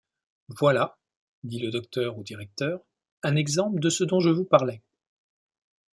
[0.59, 0.97] Voilà,
[1.43, 2.79] dit le docteur au directeur,
[3.21, 4.81] un exemple de ce dont je vous parlais.